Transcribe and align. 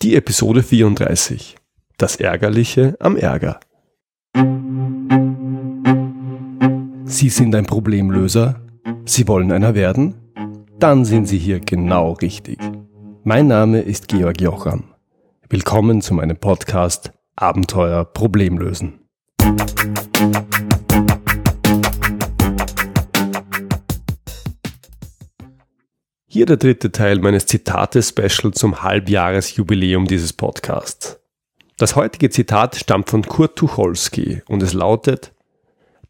Die 0.00 0.14
Episode 0.14 0.62
34. 0.62 1.56
Das 1.96 2.14
Ärgerliche 2.14 2.96
am 3.00 3.16
Ärger. 3.16 3.58
Sie 7.04 7.28
sind 7.28 7.52
ein 7.56 7.66
Problemlöser? 7.66 8.60
Sie 9.06 9.26
wollen 9.26 9.50
einer 9.50 9.74
werden? 9.74 10.14
Dann 10.78 11.04
sind 11.04 11.26
Sie 11.26 11.38
hier 11.38 11.58
genau 11.58 12.12
richtig. 12.12 12.60
Mein 13.24 13.48
Name 13.48 13.80
ist 13.80 14.06
Georg 14.06 14.40
Jocham. 14.40 14.84
Willkommen 15.48 16.00
zu 16.00 16.14
meinem 16.14 16.36
Podcast 16.36 17.10
Abenteuer 17.34 18.04
Problemlösen. 18.04 19.00
Hier 26.30 26.44
der 26.44 26.58
dritte 26.58 26.92
Teil 26.92 27.20
meines 27.20 27.46
Zitate-Special 27.46 28.52
zum 28.52 28.82
Halbjahresjubiläum 28.82 30.06
dieses 30.06 30.34
Podcasts. 30.34 31.18
Das 31.78 31.96
heutige 31.96 32.28
Zitat 32.28 32.76
stammt 32.76 33.08
von 33.08 33.22
Kurt 33.22 33.56
Tucholsky 33.56 34.42
und 34.46 34.62
es 34.62 34.74
lautet, 34.74 35.32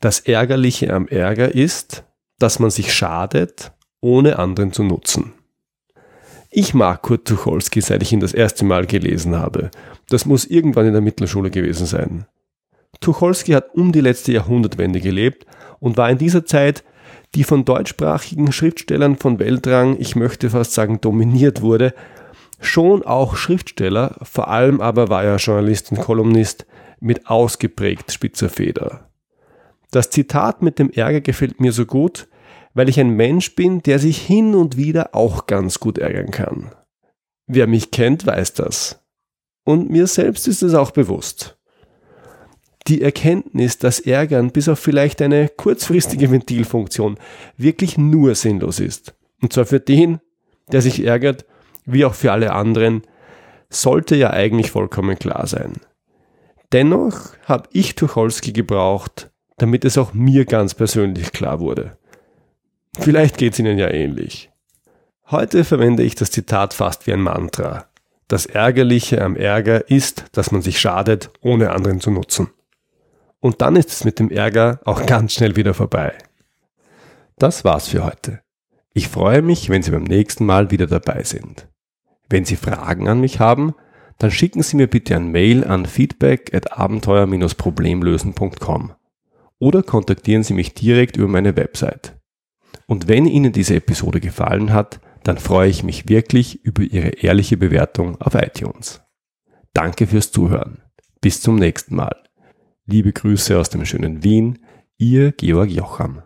das 0.01 0.19
Ärgerliche 0.19 0.93
am 0.93 1.07
Ärger 1.07 1.55
ist, 1.55 2.03
dass 2.41 2.59
man 2.59 2.71
sich 2.71 2.93
schadet, 2.93 3.71
ohne 4.01 4.41
anderen 4.41 4.73
zu 4.73 4.83
nutzen. 4.83 5.35
Ich 6.51 6.75
mag 6.75 7.03
Kurt 7.03 7.29
Tucholsky, 7.29 7.81
seit 7.81 8.03
ich 8.03 8.13
ihn 8.13 8.19
das 8.19 8.35
erste 8.35 8.65
Mal 8.65 8.87
gelesen 8.87 9.37
habe. 9.37 9.71
Das 10.09 10.27
muss 10.27 10.47
irgendwann 10.47 10.87
in 10.87 10.95
der 10.95 11.03
Mittelschule 11.03 11.53
gewesen 11.53 11.87
sein. 11.87 12.27
Tucholsky 12.99 13.53
hat 13.53 13.73
um 13.73 13.93
die 13.93 14.01
letzte 14.01 14.33
Jahrhundertwende 14.33 14.99
gelebt 14.99 15.47
und 15.79 15.97
war 15.97 16.11
in 16.11 16.19
dieser 16.19 16.45
Zeit 16.45 16.83
die 17.35 17.45
von 17.45 17.65
deutschsprachigen 17.65 18.53
Schriftstellern 18.53 19.17
von 19.17 19.39
Weltrang, 19.39 19.97
ich 19.99 20.17
möchte 20.17 20.51
fast 20.51 20.73
sagen, 20.73 21.01
dominiert 21.01 21.63
wurde, 21.63 21.95
schon 22.61 23.03
auch 23.03 23.37
Schriftsteller, 23.37 24.17
vor 24.23 24.49
allem 24.49 24.81
aber 24.81 25.09
war 25.09 25.25
er 25.25 25.37
Journalist 25.37 25.93
und 25.93 26.01
Kolumnist 26.01 26.67
mit 27.01 27.29
ausgeprägt 27.29 28.13
spitzer 28.13 28.49
Feder. 28.49 29.11
Das 29.91 30.11
Zitat 30.11 30.63
mit 30.63 30.79
dem 30.79 30.91
Ärger 30.91 31.21
gefällt 31.21 31.61
mir 31.61 31.73
so 31.73 31.87
gut, 31.87 32.29
weil 32.75 32.89
ich 32.89 33.01
ein 33.01 33.11
Mensch 33.11 33.55
bin, 33.55 33.83
der 33.83 33.99
sich 33.99 34.19
hin 34.19 34.55
und 34.55 34.77
wieder 34.77 35.15
auch 35.15 35.47
ganz 35.47 35.81
gut 35.81 35.99
ärgern 35.99 36.31
kann. 36.31 36.73
Wer 37.47 37.67
mich 37.67 37.91
kennt, 37.91 38.27
weiß 38.27 38.55
das. 38.55 39.03
Und 39.65 39.91
mir 39.91 40.07
selbst 40.07 40.49
ist 40.49 40.63
es 40.63 40.75
auch 40.75 40.91
bewusst 40.91 41.58
die 42.89 43.03
Erkenntnis, 43.03 43.79
dass 43.79 44.01
Ärgern 44.01 44.51
bis 44.51 44.69
auf 44.69 44.79
vielleicht 44.79 45.21
eine 45.23 45.49
kurzfristige 45.49 46.31
Ventilfunktion 46.31 47.19
wirklich 47.57 47.99
nur 47.99 48.35
sinnlos 48.35 48.81
ist. 48.81 49.15
Und 49.41 49.53
zwar 49.53 49.67
für 49.67 49.81
den, 49.81 50.21
der 50.73 50.83
sich 50.83 51.05
ärgert, 51.05 51.45
wie 51.85 52.05
auch 52.05 52.15
für 52.15 52.33
alle 52.33 52.53
anderen, 52.53 53.03
sollte 53.71 54.17
ja 54.17 54.31
eigentlich 54.31 54.71
vollkommen 54.71 55.19
klar 55.19 55.47
sein. 55.47 55.75
Dennoch 56.73 57.33
habe 57.45 57.69
ich 57.73 57.95
Tucholsky 57.95 58.53
gebraucht, 58.53 59.31
damit 59.57 59.85
es 59.85 59.99
auch 59.99 60.15
mir 60.15 60.45
ganz 60.45 60.75
persönlich 60.75 61.33
klar 61.33 61.61
wurde. 61.61 61.97
Vielleicht 62.99 63.39
geht 63.39 63.53
es 63.55 63.59
Ihnen 63.59 63.79
ja 63.79 63.89
ähnlich. 63.89 64.51
Heute 65.31 65.65
verwende 65.65 66.03
ich 66.03 66.15
das 66.15 66.31
Zitat 66.31 66.75
fast 66.75 67.07
wie 67.07 67.13
ein 67.13 67.21
Mantra. 67.21 67.87
Das 68.29 68.47
Ärgerliche 68.47 69.23
am 69.23 69.37
Ärger 69.37 69.91
ist, 69.91 70.25
dass 70.33 70.53
man 70.53 70.63
sich 70.63 70.81
schadet, 70.81 71.31
ohne 71.41 71.71
anderen 71.71 72.01
zu 72.01 72.11
nutzen. 72.11 72.49
Und 73.41 73.63
dann 73.63 73.77
ist 73.77 73.91
es 73.91 74.05
mit 74.05 74.19
dem 74.19 74.31
Ärger 74.31 74.81
auch 74.85 75.07
ganz 75.07 75.35
schnell 75.35 75.57
wieder 75.57 75.75
vorbei. 75.75 76.17
Das 77.39 77.65
war's 77.65 77.89
für 77.89 78.05
heute. 78.05 78.41
Ich 78.93 79.09
freue 79.09 79.43
mich, 79.43 79.69
wenn 79.69 79.83
Sie 79.83 79.93
beim 79.93 80.05
nächsten 80.05 80.45
Mal 80.45 80.71
wieder 80.71 80.87
dabei 80.87 81.23
sind. 81.23 81.69
Wenn 82.29 82.45
Sie 82.45 82.57
Fragen 82.57 83.09
an 83.09 83.21
mich 83.21 83.39
haben, 83.39 83.75
dann 84.19 84.33
schicken 84.33 84.63
Sie 84.63 84.77
mir 84.77 84.89
bitte 84.89 85.15
ein 85.15 85.31
Mail 85.31 85.65
an 85.65 85.87
feedback 85.87 86.53
at 86.53 86.73
abenteuer-problemlösen.com 86.73 88.93
oder 89.61 89.83
kontaktieren 89.83 90.43
Sie 90.43 90.55
mich 90.55 90.75
direkt 90.75 91.17
über 91.17 91.29
meine 91.29 91.57
Website. 91.57 92.17
Und 92.87 93.09
wenn 93.09 93.27
Ihnen 93.27 93.53
diese 93.53 93.77
Episode 93.77 94.21
gefallen 94.21 94.73
hat, 94.73 95.01
dann 95.23 95.39
freue 95.39 95.69
ich 95.69 95.85
mich 95.85 96.09
wirklich 96.09 96.65
über 96.65 96.83
Ihre 96.83 97.11
ehrliche 97.11 97.57
Bewertung 97.57 98.21
auf 98.21 98.35
iTunes. 98.35 99.01
Danke 99.75 100.07
fürs 100.07 100.33
Zuhören. 100.33 100.83
Bis 101.21 101.41
zum 101.41 101.57
nächsten 101.57 101.97
Mal. 101.97 102.28
Liebe 102.91 103.13
Grüße 103.13 103.59
aus 103.59 103.69
dem 103.69 103.85
schönen 103.85 104.25
Wien, 104.25 104.61
Ihr 104.97 105.33
Georg 105.33 105.69
Jocham. 105.69 106.23